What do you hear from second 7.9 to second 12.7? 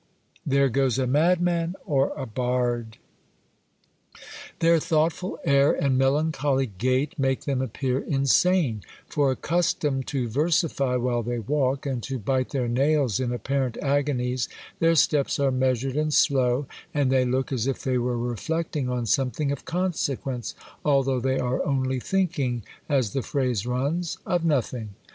insane; for, accustomed to versify while they walk, and to bite their